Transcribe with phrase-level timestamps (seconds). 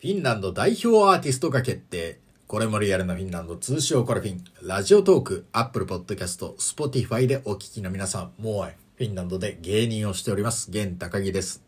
[0.00, 2.20] フィンランド代表アーティストが決定。
[2.46, 4.44] これもリアルなフィンランド通称コラフィン。
[4.62, 10.70] Radiotalk、Apple Podcast、Spotify でお聞きの皆さん、もうフィンランドで芸人をしております。
[10.70, 11.64] 現高木です。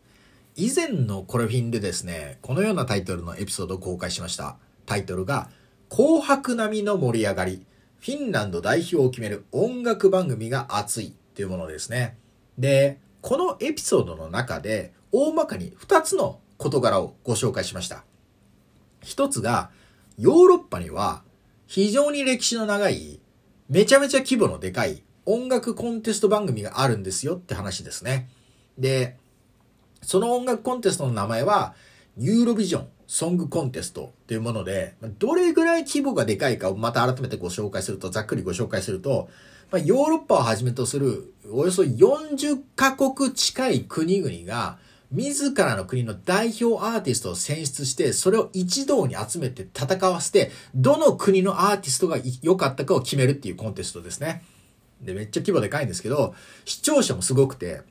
[0.55, 4.55] 以前のコラフィンでですね、このようなタイトルのエピソードを公開しました。
[4.85, 5.49] タイトルが、
[5.89, 7.65] 紅白並みの盛り上がり。
[7.99, 12.15] フィンランド代表を決める音楽番組が熱いというものですね。
[12.57, 18.05] で、このエピソードの中で、大まかに2つの事柄をご紹介しました。
[19.03, 19.69] 一つが、
[20.17, 21.23] ヨーロッパには
[21.67, 23.19] 非常に歴史の長い、
[23.69, 28.29] めちゃめちゃ規模のでかい音楽コンテスト番組があるんですよって話ですね。
[28.77, 29.17] で、
[30.01, 31.75] その音楽コンテストの名前は、
[32.17, 39.29] ユーロビジョンソングコンテストというもので、どれぐらい規模がでかいかをまた改めてご紹介すると、ざっくりご紹介すると、
[39.69, 44.79] ま、ヨーロッパをはじめとするおよそ40カ国近い国々が、
[45.11, 54.43] 自らの国の代表アーティストを選出して、それを一堂に集めて戦わせて、どの国のアーティストが良かったかを決めるっていうコンテストですね。
[55.01, 56.33] で、めっちゃ規模でかいんですけど、
[56.65, 57.81] 視聴者もすごくて、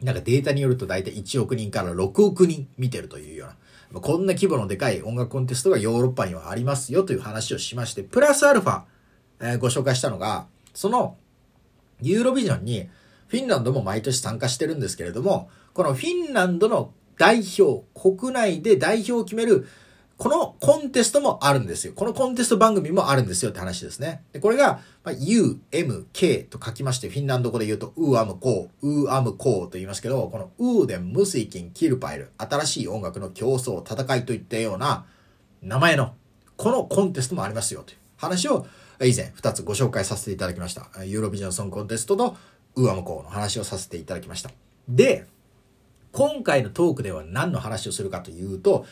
[0.00, 3.48] なんかデータによると大体1億人から6億人見てるというよ
[3.90, 8.82] うな、こんな規模のでかい音楽コンテストがヨーロッパにはありますよという話をしまして、プラスアルファ、
[9.40, 11.16] えー、ご紹介したのが、その、
[12.00, 12.88] ユーロビジョンに、
[13.26, 19.66] フィンランドも毎年参加してるんですけれども、このフィンランドの代表、国内で代表を決める、
[20.16, 21.94] このコンテストもあるんですよ。
[21.94, 24.22] このコンテスト番組もあるんですよって話ですね。
[24.32, 35.06] でこれが、ま、U、M、K と書きまして、フィンランド語で言うと、 uu äm koo、uu äm koo と言いますけど、この Uuden、Musiikin、Kilpailu、新しい音楽の競争、戦いといったような
[35.62, 36.14] 名前の、
[36.56, 38.66] このコンテストもありますよという話を
[39.02, 40.90] 以前2つご紹介させていただきました。
[41.04, 42.36] ユーロビジョンソンコンテストと
[42.76, 44.50] ウーアムコーの話をさせていただきました。
[44.86, 45.26] で、
[46.12, 48.86] 今回のトークでは何の話をするかというと、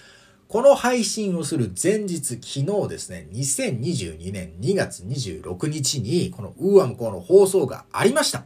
[0.48, 8.44] この配信をする前日、昨日ですね、2022年2月26日に、このウーアムコーの放送がありました。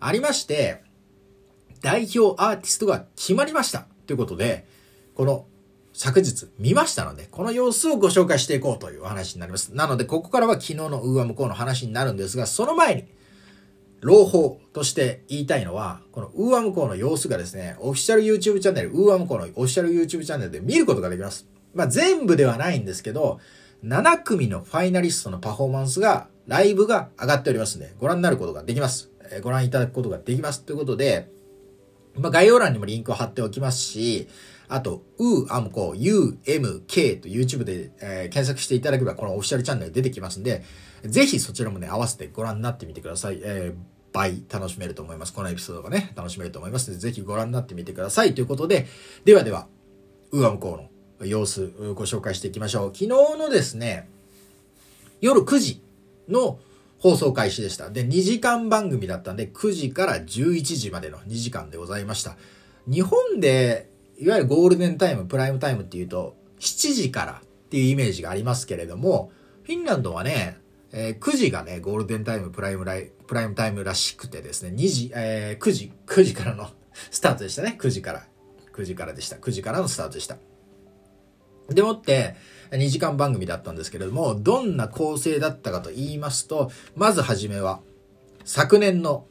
[0.00, 0.82] ありまして、
[1.80, 3.86] 代表アーティストが決まりました。
[4.06, 4.66] ということで、
[5.14, 5.46] この
[5.92, 9.74] 昨日見ましたので、この様子をご紹介していこうというお話になります。
[9.74, 13.04] なので、ここからは昨日のウーアムコの話になるんですが、その前に、
[14.02, 21.46] 朗報として言いたいのは、このウーアムコの様子がですね、オフィシャル YouTube チャンネル、ウーアムコのオフィシャル YouTube チャンネルで見ることができます。
[21.72, 23.38] まあ全部ではないんですけど、
[23.84, 29.10] 7組のファイナリストのパフォーマンスが、ライブが上がっておりますので、ご覧になることができます。
[29.30, 30.64] えー、ご覧いただくことができます。
[30.64, 31.30] ということで、
[32.16, 34.26] まあ概要欄にもリンクを貼っておきますし、
[34.66, 40.64] あと、うーアムコ、UMK と YouTube で、えー、検索していただければこのオフィシャルチャンネル出てきますんで、
[41.04, 43.40] ぜひそちらもね、合わせてご覧になってみてください。
[43.44, 45.32] えー倍楽しめると思います。
[45.32, 48.34] このエピソードがね、楽しめると思いますので、ぜひご覧になってみてください。
[48.34, 48.86] ということで、
[49.24, 49.66] ではでは、
[50.30, 52.92] ウーアムコーの様子ご紹介していきましょう。
[52.94, 54.08] 昨日のですね、
[55.20, 55.82] 夜9時
[56.28, 56.58] の
[56.98, 57.90] 放送開始でした。
[57.90, 62.36] で、2時間番組だったんで、9時から11時までの2時間でございました。
[62.86, 69.32] 日本で、いわゆるゴールデンタイム、プライムタイムっていうと、7時からっていうイメージがありますけれども、
[69.64, 70.58] フィンランドはね、
[70.92, 76.70] えー、9時がね、ゴールデンタイム、プライムライ、プライムタイムらしくてですね、2時、えー、9時、9時からの
[77.10, 77.76] スタートでしたね。
[77.80, 78.26] 9時から。
[78.74, 79.36] 9時からでした。
[79.36, 80.36] 9時からのスタートでした。
[81.70, 82.36] でもって、
[82.70, 87.80] 2時間番組だったんですけれども、どんな構成だったかと言いますと、まずはじめは、
[88.44, 89.26] 昨年の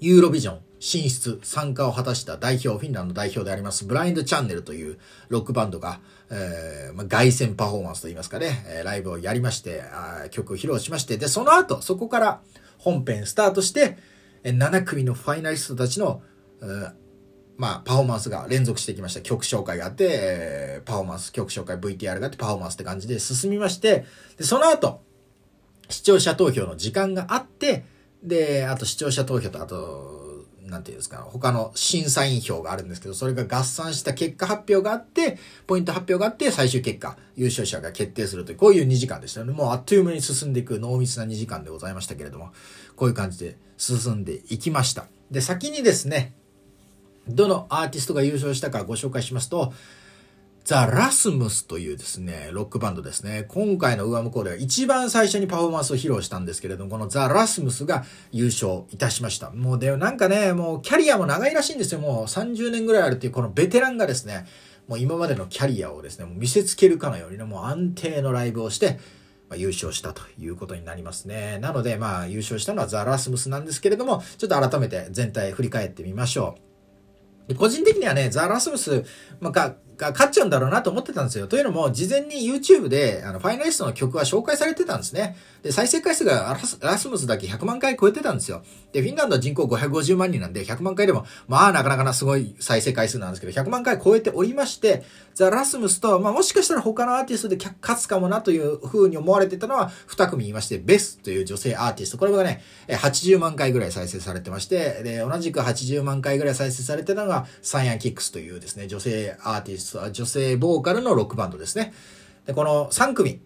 [0.00, 6.00] ユーロビジョン進出、参加を果たした代表、フィンランド代表であります、ブラインドチャンネルというロックバンドが、
[6.30, 12.40] えー、まあ、凱旋パフォーマンスといいますかね、えライブをやりましてあ、曲を披露しまして、で、その後、そこから
[12.78, 13.98] 本編スタートして、
[14.44, 16.22] 7組のファイナリストたちの、
[17.56, 19.20] まあ、パフォーマンスが連続してきました。
[19.20, 24.06] 曲紹介があって、えパフォーマンス、曲紹介 VTR があって、パフォーマンスって感じで進みまして、
[24.36, 25.00] で、その後、
[25.88, 27.84] 視聴者投票の時間があって、
[28.22, 30.27] で、あと視聴者投票と、あと、
[30.68, 39.52] なんていうんですか、他の審査員票があるんですけど、それが合算した結果発表があって、ポイント発表があって、最終結果、優勝者が決定するという、こういう2時間でしたね。
[39.52, 42.52] もうあっという間に進んでいく濃密な2時間でございましたけれども、
[42.96, 45.06] こういう感じで進んでいきました。
[45.30, 46.34] で、先にですね、
[47.28, 49.72] どのアーティストが優勝したかご紹介しますと、
[50.68, 53.46] ザ・ラスムスというですね、ロックバンドですね。
[53.48, 59.50] 今回のウアムコーでは一番最初にパフォーマンスを披露したんですけれども、このザ・ラスムスが優勝いたしました。
[59.50, 62.00] もうで、なんかね、もうキャリアも長いらしいんですよ。
[62.00, 64.44] もう30年ぐらいあるっていうこのベテランがですね、
[64.88, 68.98] もう今までのキャリアをですね、もう見せつけるかのようにね、もう安定のライブをして、
[69.48, 71.58] ま、優勝したということになりますね。
[71.62, 76.58] なので、まあ、優勝したのはザ・ラスムスなんですけれども、ちょっと改めて全体振り返ってみましょ
[77.48, 77.54] う。
[77.54, 79.06] 個人的にはね、ザ・ラスムス、
[79.40, 81.48] まあ、が勝っちゃうんだろうなと思ってたんですよ。
[81.48, 85.36] というのも、事前に YouTube で、あの、ファイナリストの曲は紹介されてたんですね。
[85.62, 88.62] で、再生回数がラスムスだけ100万回超えてたんですよ。
[88.92, 95.02] で、フィンランド人口550万人なんで、100万回でも、まあ、なかなかなすごい再生回数なんですけど、100万回超えておりまして、
[95.34, 102.18] ザ・ラスムスと、まあ、もしかしたら他のアーティストで勝つかもなという風に思われてたのは、2組いまして、ベスという女性アーティスト。
[102.18, 111.92] これがね、80万回ぐらい再生されてまして、で、同じく80万回ぐらい再生されてたのが、サイアンキックスというですね、女性アーティスト、女性ボーカルのロックバンドですね。
[112.46, 113.40] で、この3組、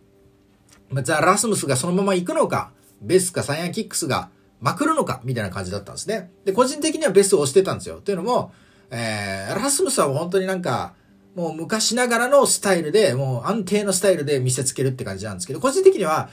[1.02, 4.30] ザ・ラスムスがそのまま行くのか、ベスかサイアンキックスが
[4.60, 6.30] まくるのか、みたいな感じだったんですね。
[6.44, 8.00] で、個人的にはベスを押してたんですよ。
[8.00, 8.52] というのも、
[8.90, 10.94] えー、ラスムスは本当になんか、
[11.34, 16.28] もう昔ながらのスタイルで、もう安定のスタイルで見せつけるって感じなんですけど、個人的には、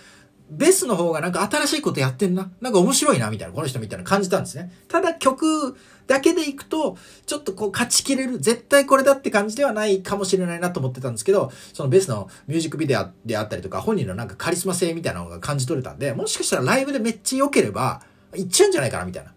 [0.49, 2.49] ベスの方がなんか新しいことやってんな。
[2.59, 4.71] なんか面白いな、みたいな、この人みたいな感じたんですね。
[4.87, 6.97] ただ曲だけでいくと、
[7.27, 18.01] ちょっとこう勝ちきれる、絶対これだって感じではないかもしれないなと思ってたんですけど、そのベスのミュージックビデオであったりとか、本人のなんかカリスマ性みたいなのが感じ取れたんで、もしかしたらライブでめっちゃ良ければ、
[18.35, 19.33] いっちゃうんじゃないかな、みたいな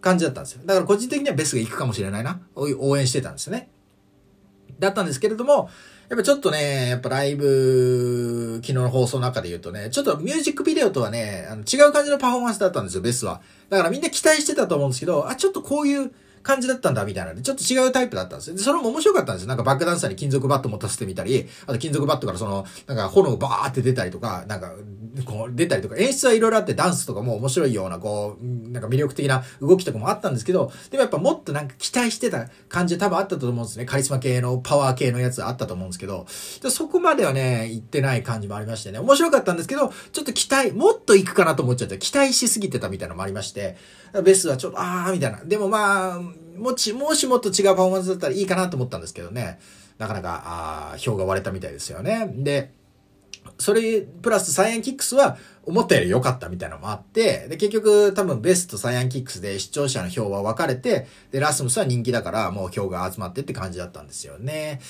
[0.00, 0.62] 感じだったんですよ。
[0.64, 3.68] だから個人的にはベスが行くかもしれないな、応援してたんですよね。
[4.78, 5.68] だったんですけれども、
[6.08, 13.40] やっぱちょっとね、やっぱライブ、昨日の放送の中で言うとね、ちょっとミュージックビデオとはね、あの違う感じのパフォーマンスだったんですよ、ベスは。
[13.70, 16.12] だからみんな期待してたと思うんですけど、あ、ちょっとこういう
[16.46, 18.56] 感じだったんだ、みたいなで、ちょっと違うタイプだったんですよ。
[18.56, 19.48] で、それも面白かったんですよ。
[19.48, 24.72] なんかバックダンサーに金属バット持たせてみたり、あと金属バットからその、なんか炎バーって出たりとか、なんか、
[25.24, 33.84] こう出たりとか、演出はいろいろあってダンスとかも面白いような、こう、なんか魅力的な動きとかもあったんですけど、でもやっぱもっとなんか期待してた感じ多分あったと思うんですね。
[33.84, 43.76] カリスマ系のパワー系のやつあったと思うんですけど、そこまではね、行ってない感じもありましてね、面白かったんですけど、ちょっと期待、もっと行くかなと思っちゃって、期待しすぎてたみたいなのもありまして、
[44.22, 45.40] ベスはちょっと、あー、みたいな。
[45.44, 46.20] でもまあ、
[46.56, 49.58] もち、もしもっと違うパフォーマンスだったらいいかなと思ったんですけどね。
[49.98, 52.32] なかなか、ああ、票が割れたみたいですよね。
[52.34, 52.72] で、
[53.58, 64.80] それ、プラスサイエンキックスは、思ったより良かったみたいなのもあって、で、結局多分ベストサイアンキックスで視聴者の票は分かれて、で、ラスムスは人気だからもう票が集まってって感じだったんですよね。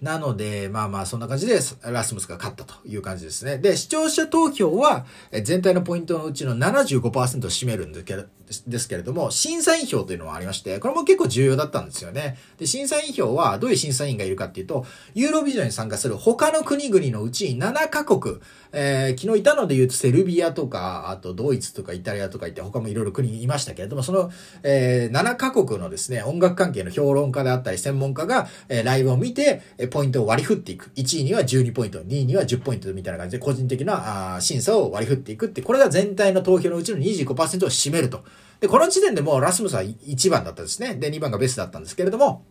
[0.00, 3.58] なので、まあまあそんな感じでラスムスが勝ったという感じですね。
[3.58, 5.04] で、視聴者投票は
[5.42, 7.10] 全体のポイントのうちの75%を
[7.50, 8.24] 占めるんですけど、
[8.66, 12.36] ですけれども、審査員票というのもありまして、これも結構重要だったんですよね。
[12.58, 14.84] で、審査員票はどういう審査員がいるかっていうと、
[15.14, 18.38] ユーロビジョンに参加する他の国々のうち7カ国、
[18.72, 24.30] えー、昨日いたので言うとセルルビアとか、あとドイツとかイタリアとかいて他もいろいろ国いましたけれども、その、
[24.62, 30.90] えー、7カ国のですね、音楽関係の評論家であったり専門家が、えー、ライブを見て、えポイントを割り振っていく。
[30.96, 38.24] 1位には12ポイント、2位には10ポイントみたいな感じで個人的なあ審査を割り振っていくって、これが全体の投票のうちの25%を占めると。
[38.60, 40.94] で、この時点でもうラスムスは1番だったんですね。
[40.94, 42.44] で、2番がベストだったんですけれども、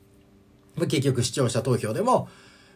[0.80, 2.30] 結局視聴者投票でも、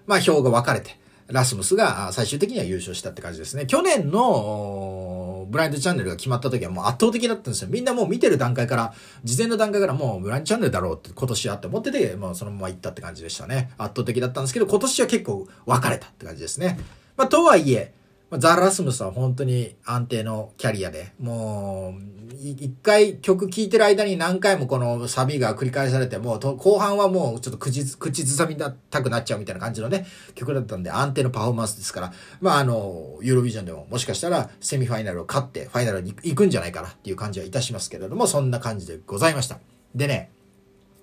[0.05, 0.97] まあ票が分かれて、
[1.27, 3.65] ラスムスが最終的には優勝したって感じですね。
[3.65, 7.69] 去年のブラインドチャンネルが決まった時はもう圧倒的だったんですよ。
[7.71, 8.93] みんなもう見てる段階から、
[9.23, 13.71] 事前の段階からもうブラインドチャンネルだろうって今年はって思ってて、もうそのまま行ったって感じでしたね。
[13.77, 16.79] 圧倒的だったんですけど、今年は結構分かれたって感じですね。
[17.15, 17.93] まあ、とはいえ、
[18.39, 22.13] ザ・ラスムスは本当に安定のキャリアで、もう、
[22.43, 28.71] 一回曲聴いてる間に何回もこのサビが繰り返されて、もう後半はもうちょっと口、口ずさみた
[29.01, 39.59] くなっちゃうみたいな感じのね、曲だったんで安定のパフォーマンスですから、まああの、ユーロビジョンでももしかしたらセミファイナルを勝ってファイナルに行くんじゃないかなっていう感じはいたしますけれども、そんな感じでございました。
[39.95, 40.31] でね、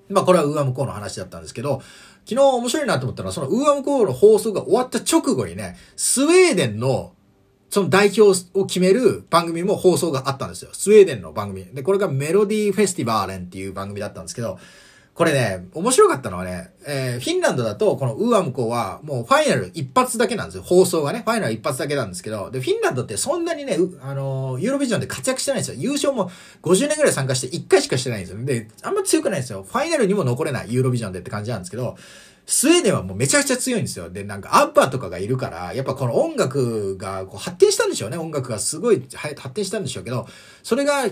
[0.08, 1.80] まあこれはウーアムコーの話だったんですけど、
[2.26, 7.12] 昨日面白いなと思ったのは、そのウーアムコーの放送が終わった直後にね、スウェーデンの
[7.70, 8.22] その代表
[8.54, 10.70] を決める番組も放送があったんですよ。
[10.72, 11.64] スウェーデンの番組。
[11.72, 14.58] で、これがメロディーフェスティバーレンっていう番組だったんですけど、
[15.14, 20.62] これね、面白かったのはね、えー、フィンランドだと、このウーアムコは、もうファイナル一発だけなんですよ。
[20.62, 21.22] 放送がね。
[21.24, 25.76] ファイナル一発だけなんですけど、で、フィンランドってそんなにね、あのー、ユーロビジョンで活躍してないんですよ。
[25.78, 26.30] 優勝も
[26.62, 28.44] 50年くらい参加して1回しかしてないんですよ。
[28.44, 29.66] で、あんま強くないんですよ。
[29.68, 31.96] ファイナルにも残れない、ユーロビジョンでって感じなんですけど、
[32.50, 34.10] スウェーデンはもうめちゃくちゃ強いんですよ。
[34.10, 38.16] で、なんかアッパーとかがいるから、やっぱこの音楽がこう発展したんでしょうね。
[38.16, 40.26] 音楽がすごい発展したんでしょうけど、
[40.64, 41.04] それが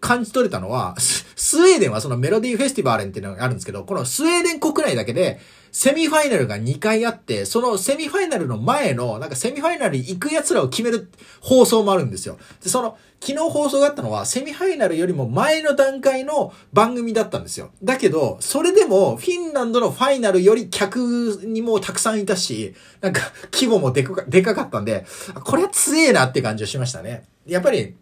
[0.00, 5.38] 感じ取れたのは、スウェーデンはそのメロディーフェスティバーレンっていうのがあるんですけど、このスウェーデン国内だけで、
[5.72, 11.10] セミファイナルが2回あって、そのセミファイナルの前の、なんかセミファイナルに行く奴らを決める
[11.42, 12.38] 放送もあるんですよ。
[12.62, 17.72] で、その、昨日放送があったのは、セミファイナルよりも前の段階の番組だったんですよ。
[17.82, 20.98] だけど、それでも、フィンランドのファイナルより客
[21.44, 23.20] にもたくさんいたし、なんか、
[23.52, 25.04] 規模もでかでかかったんで、
[25.44, 27.24] これは強えなって感じをしましたね。
[27.46, 27.96] やっぱり、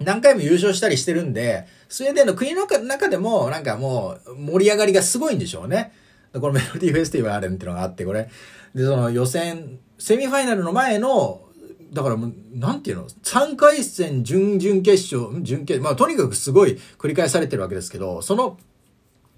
[0.00, 5.92] 何回も優勝したりしてるんで、スウェーデンの国の中でも、なんかもう、盛り上がりがすごいんでしょうね。
[6.32, 8.28] このメロディーフェスティバルっていうのがあって、これ、
[8.74, 11.42] で、その予選、セミファイナルの前の、
[11.92, 18.58] だからもう、なんていうの ?3 回戦、準々決勝、準決、まあとにかくすごい繰り返されてるわけですけど、その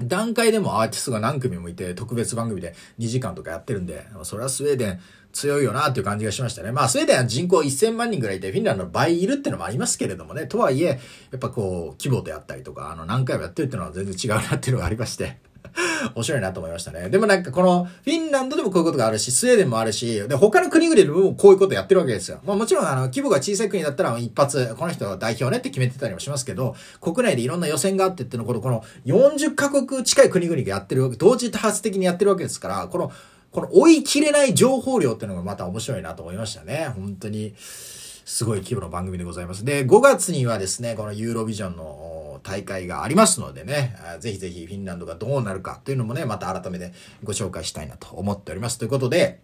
[0.02, 5.00] 段階でもアーティストが何組もいて、特別番組で2時間とかやってるんで、それはスウェーデン
[5.38, 6.72] 強いよなっていう感じがしましたね。
[6.72, 10.86] まあ、スウェーデンは人口1000万人ぐらいいて、フィンランドの倍いるってのもありますけれどもね、とはいえ、
[11.30, 15.38] やっぱこう、規模であったりとか、あの、何回もやってるっていうのは全然違うなっていうのがありまして。
[16.14, 17.10] 面白いなと思いましたね。
[17.10, 22.40] でもなんかこの、フィンランドでもこういうことがあるし、スウェーデンもあるし、で、他の国々でもこういうことやってるわけですよ。
[22.44, 33.12] まあもちろんあの、規模が小さい国だったら一発、この人は代表ねって決めてたりもしますけど、国内でいろんな予選があってってのこの、この40カ国近い国々がやってるわけ、同時多発的にやってるわけですから、この、
[33.50, 36.92] この追い切れない情報量っていうのがまた面白いなと思いましたね。
[36.94, 39.64] 本当に、すごい規模の番組でございます。
[39.64, 46.92] で、5月にはですね、このユーロビジョンの大会がありますのでね、ぜひぜひフィンランドがどうなるかというのもね、また改めて
[47.24, 48.78] ご紹介したいなと思っております。
[48.78, 49.40] ということで、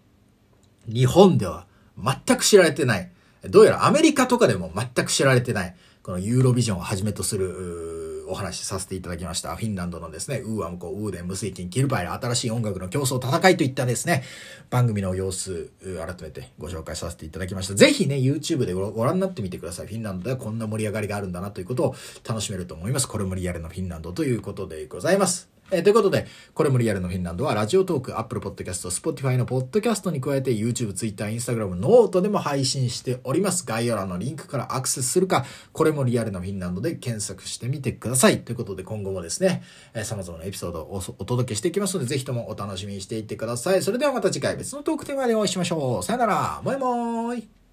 [0.87, 1.65] 日本では
[1.97, 3.11] 全く知られてない、
[3.49, 9.55] どうやらアメリカとかでも全く知られてない、このユーロビジョンをはじめとするお話しさせていただきました。
[9.55, 14.23] フィンランドのですね、ウーアムコ、ウーデン、ムスイキ、ルパイラ新しい音楽の競争、戦いといったですね、
[14.69, 17.75] 番組の様子、改めてご紹介させていただきました。
[17.75, 19.87] ぜひね、YouTube でご覧になってみてください。
[19.87, 21.95] フィンランドではこんな盛り上がりがあるんだなということを
[22.27, 23.07] 楽しめると思います。
[23.07, 25.54] これもリアルのフィンランドということでございます。
[25.71, 33.65] えー、ということで、これもリアルのフィンランドは、 Radiotalk、Apple Podcast、Spotify のポッドキャストに加えて、YouTube、Twitter、Instagram、 note でも配信しております。
[33.65, 35.43] 概要欄のリンクからアクセスするか、
[35.73, 38.41] これもリアルのフィンランドで検索してみてください。
[38.41, 39.63] ということで、今後もですね、
[39.95, 43.81] えー、様々なエピソードをお届けしていきますので、ぜひともお楽しみにしていってください。
[43.81, 46.03] それではまた次回別のトークテーマでお会いしましょう。
[46.03, 46.61] さよなら。
[46.63, 47.64] もいもーい。